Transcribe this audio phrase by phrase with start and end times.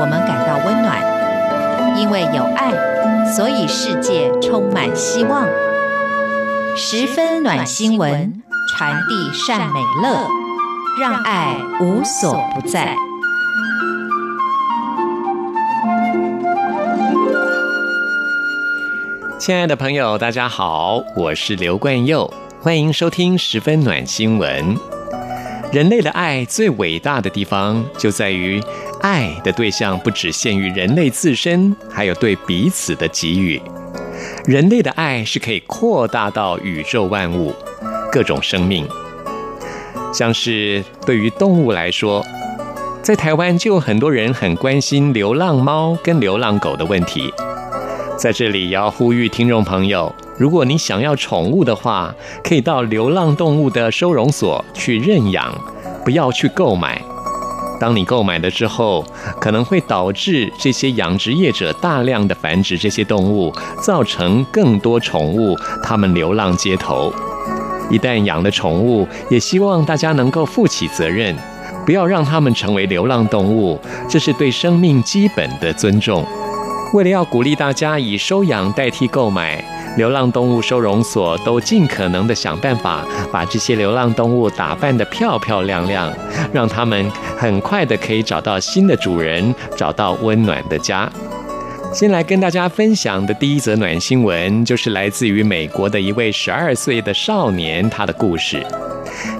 [0.00, 0.98] 我们感到温暖，
[1.98, 2.72] 因为有爱，
[3.34, 5.46] 所以世界充满希望。
[6.74, 10.26] 十分暖心文，传递善美乐，
[10.98, 12.96] 让爱无所不在。
[19.38, 24.78] 亲爱的朋友，大家好，我是刘冠佑，欢迎收听十分暖新闻。
[25.70, 28.60] 人类的爱最伟大的地方，就在于
[29.00, 33.60] 爱的对象不只限于人类自身，还有对彼此的给予。
[34.44, 37.54] 人类的爱是可以扩大到宇宙万物、
[38.12, 38.86] 各种生命。
[40.12, 42.24] 像是对于动物来说，
[43.02, 47.32] 在台湾就有很多人很关心流浪猫跟流浪狗的问题。
[48.18, 50.14] 在这里要呼吁听众朋友。
[50.36, 55.54] 如果你想要宠物的话，可以到流浪动物的收容所去认养，
[56.02, 57.02] 不要去购买。
[57.80, 59.02] 当你购买了之后，
[59.40, 63.50] 可能会导致这些养殖业者大量的繁殖这些动物，
[63.82, 67.10] 造成更多宠物它们流浪街头。
[67.90, 71.34] 一旦养了宠物，也希望大家能够负起责任，
[71.86, 76.24] 不要让它们成为流浪动物，这是对生命基本的尊重。
[76.92, 79.64] 为了要鼓励大家以收养代替购买。
[79.96, 86.12] 流浪动物收容所都尽可能的想办法把这些流浪动物打扮得漂漂亮亮，
[86.52, 91.10] 让他们很快的可以找到新的主人，找到温暖的家。
[91.92, 98.64] 先来跟大家分享的第一则暖新闻，就是来自于美国的一位十二岁的少年，他的故事。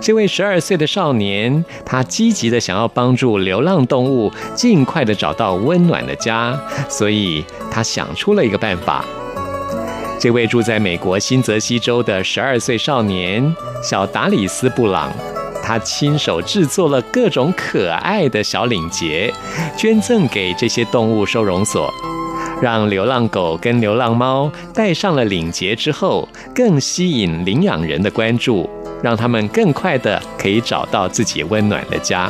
[0.00, 9.04] 这位十二岁的少年，他积极的想要帮助流浪动物尽快的找到温暖的家，所以他想出了一个办法。
[10.20, 15.12] 这位住在美国新泽西州的十二岁少年小达里斯·布朗，
[15.62, 19.32] 他亲手制作了各种可爱的小领结，
[19.76, 21.92] 捐赠给这些动物收容所，
[22.60, 28.68] 让流浪狗跟流浪猫戴上了领结之后，更吸引领养人的关注，
[29.00, 32.28] 让他们更快的可以找到自己温暖的家。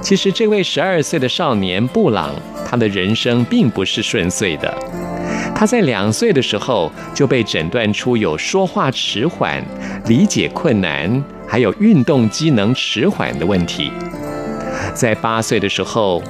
[0.00, 2.34] 其实，这位十二岁的少年布朗，
[2.66, 4.74] 他的人生并不是顺遂的。
[5.62, 9.64] 他在两岁的时候就被诊断出有说话迟缓、
[10.06, 13.88] 理解困难，还有运动机能迟缓的问题。
[14.92, 16.20] 在八岁的时候，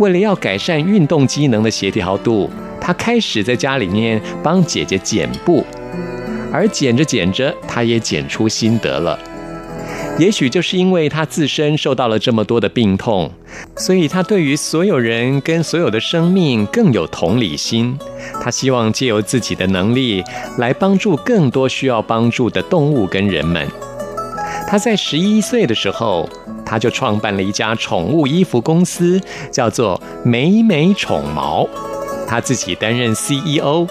[0.00, 2.48] 为了要改善运动机能的协调度，
[2.80, 5.62] 他开始在家里面帮姐姐剪布，
[6.50, 9.18] 而剪着剪着，他也剪出心得了。
[10.20, 13.30] 也许就是因为他自身受到了这么多的病痛，
[13.76, 17.96] 所以他对于所有人跟所有的生命更有同理心。
[18.42, 20.24] 他希望借由自己的能力
[20.58, 23.66] 来帮助更多需要帮助的动物跟人们。
[24.66, 26.28] 他在十一岁的时候，
[26.66, 29.20] 他就创办了一家宠物衣服公司，
[29.52, 31.66] 叫做美美宠毛。
[32.26, 33.86] 他自己担任 CEO。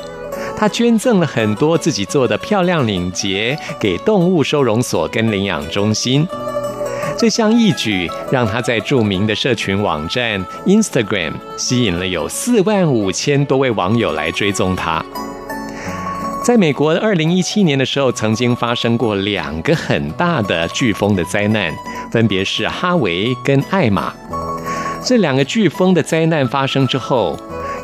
[0.57, 6.27] 他捐赠了很多自己做的漂亮领结给动物收容所跟领养中心，
[7.15, 15.05] 这项义举让他在著名的社群网站 Instagram 吸引了有四万五千多位网友来追踪他。
[16.43, 21.71] 在美国二零一七年的时候，曾经发生过两个很大的飓风的灾难，
[22.09, 24.13] 分别是哈维跟艾玛。
[25.03, 27.37] 这两个飓风的灾难发生之后，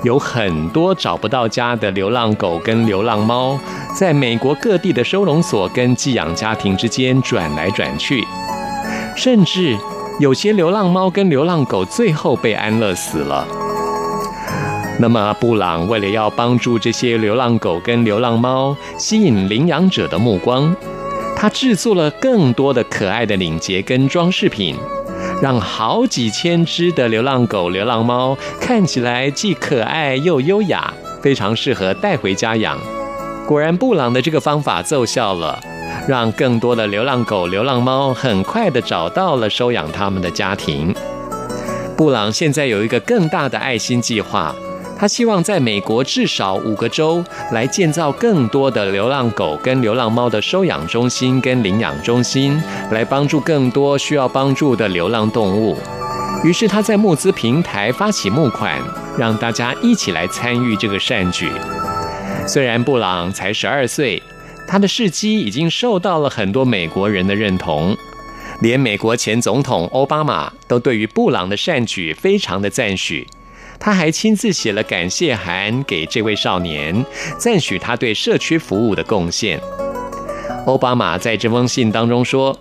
[0.04, 3.58] 有很多找不到家的流浪狗跟流浪猫，
[3.96, 8.22] 在美国各地的收容所跟寄养家庭之间转来转去，
[9.16, 9.78] 甚至
[10.20, 13.48] 有些流浪猫跟流浪狗最后被安乐死了。
[15.00, 20.76] 那么，布朗为了要帮助这些流浪狗跟流浪猫，吸引领养者的目光，
[21.36, 24.76] 他制作了更多的可爱的领结跟装饰品。
[25.44, 32.80] 让好几千只的流浪狗、流浪猫看起来既可爱又优雅，非常适合带回家养。
[33.46, 35.60] 果然，布朗的这个方法奏效了，
[36.08, 40.96] 让更多的流浪狗、流浪猫很快地找到了收养他们的家庭。
[41.98, 44.56] 布朗现在有一个更大的爱心计划。
[45.04, 47.22] 他希望在美国至少五个州
[47.52, 52.58] 来建造更多的流浪狗跟流浪猫的收养中心跟领养中心，
[52.90, 55.78] 来帮助更多需要帮助的流浪动物。
[56.46, 58.82] 于是他在募资平台发起募款，
[59.18, 61.52] 让大家一起来参与这个善举。
[62.48, 64.24] 虽然布朗才十二岁，
[64.66, 67.94] 他的事迹已经受到了很多美国人的认同，
[68.62, 73.28] 连美国前总统奥巴马都对于布朗的善举非常的赞许。
[73.84, 77.06] 他还亲自写了感谢函给这位少年，
[77.38, 79.60] 赞许他对社区服务的贡献。
[80.66, 82.58] 奥巴马在这封信当中说：“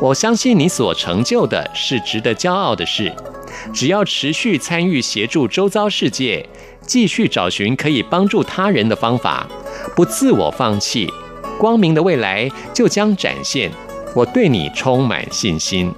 [0.00, 3.12] 我相信你所成就的是值得骄傲的事，
[3.74, 6.48] 只要持续参与协助周遭世界，
[6.80, 9.46] 继续找寻可以帮助他人的方法，
[9.94, 11.12] 不自我放弃，
[11.58, 13.70] 光明的未来就将展现。
[14.14, 15.92] 我对你充满信心。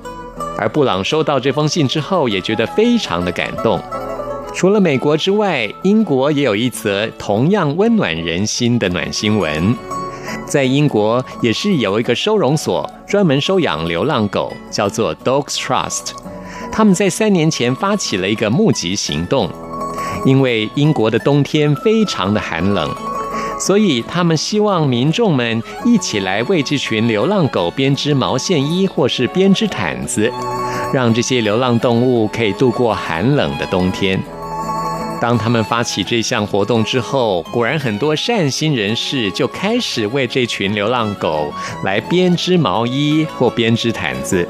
[0.58, 3.80] 而布朗收到这封信之后，也觉得非常的感动。
[4.56, 9.76] 除了美国之外，英国也有一则同样温暖人心的暖新闻。
[10.46, 16.12] 在英国，也是有一个收容所专门收养流浪狗，叫做 Dogs Trust。
[16.72, 19.50] 他们在三年前发起了一个募集行动，
[20.24, 22.90] 因为英国的冬天非常的寒冷，
[23.60, 30.32] 所以他们希望民众们一起来为这群流浪狗编织毛线衣或是编织毯子，
[30.94, 34.18] 让这些流浪动物可以度过寒冷的冬天。
[35.20, 41.52] 当他们发起这项活动之后，果然很多善心人士就开始为这群流浪狗
[41.84, 44.46] 来编织毛衣或编织毯子。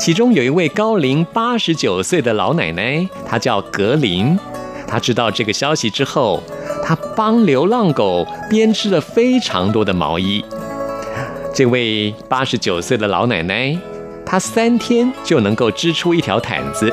[0.00, 4.36] 其中有一位高龄八十九岁的老奶奶，她叫格林。
[4.86, 6.42] 她知道这个消息之后，
[6.82, 10.44] 她帮流浪狗编织了非常多的毛衣。
[11.54, 13.78] 这位八十九岁的老奶奶，
[14.24, 16.92] 她三天就能够织出一条毯子。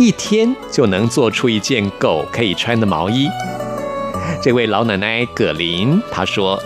[0.00, 3.28] 一天就能做出一件狗可以穿的毛衣。
[4.42, 6.58] 这位老奶奶葛琳，她说，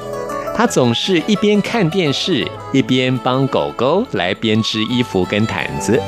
[0.56, 6.00] 她总是一边看电视，一边帮狗狗来编织衣服跟毯子。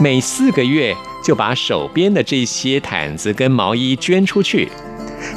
[0.00, 4.70] 每四个月就把手编的这些毯子跟毛衣捐出去。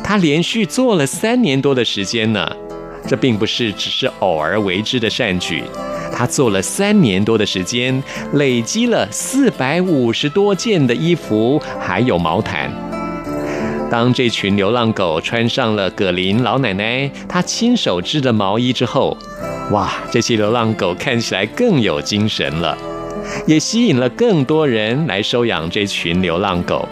[0.02, 2.50] 她连续做了三年多的时间呢，
[3.10, 5.64] 这并不是只是偶尔为之的善举。
[6.14, 8.04] 他做了三年多的时间，
[8.34, 12.72] 累积了四百五十多件的衣服，还有毛毯。
[13.90, 19.18] 当这群流浪狗穿上了葛林老奶奶她亲手织的毛衣之后，
[19.72, 22.78] 哇，这些流浪狗看起来更有精神了，
[23.48, 26.88] 也吸引了更多人来收养这群流浪狗。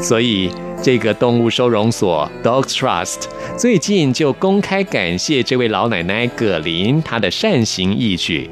[0.00, 0.50] 所以，
[0.82, 3.24] 这个动物收容所 Dog Trust
[3.56, 8.48] 最近就公开感谢这位老奶奶葛林她的善行义举。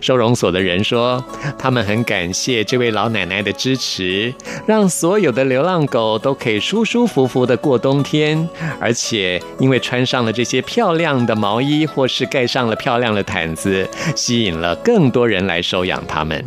[0.00, 1.22] 收容所的人说，
[1.58, 4.32] 他们很感谢这位老奶奶的支持，
[4.66, 8.48] 让所有的流浪狗都可以舒舒服服的过冬天，
[8.80, 16.42] 而且因为穿上了这些漂亮的毛衣，或是盖上了漂亮的毯子，吸引了更多人来收养它们。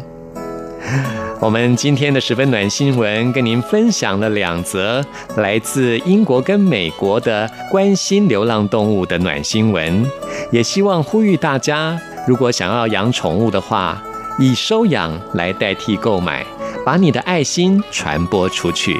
[1.41, 5.03] 我们今天的十分暖新闻，跟您分享了两则
[5.37, 10.05] 来自英国跟美国的关心流浪动物的暖新闻，
[10.51, 11.97] 也希望呼吁大家，
[12.27, 14.03] 如果想要养宠物的话，
[14.37, 16.45] 以收养来代替购买，
[16.85, 18.99] 把你的爱心传播出去。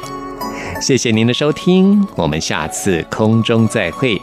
[0.82, 4.22] 谢谢您的收听，我们下次空中再会。